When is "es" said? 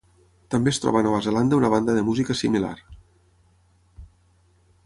0.75-0.79